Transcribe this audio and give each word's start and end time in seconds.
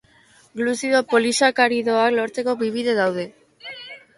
Gluzido 0.61 1.01
polisakaridoak 1.11 2.15
lortzeko 2.17 2.59
bi 2.63 2.73
bide 2.79 2.97
daude. 3.05 3.29